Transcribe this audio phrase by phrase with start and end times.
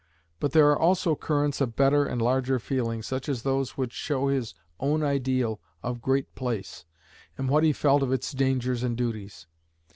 [0.39, 4.29] But there are also currents of better and larger feeling, such as those which show
[4.29, 6.85] his own ideal of "Great Place,"
[7.37, 9.45] and what he felt of its dangers and duties.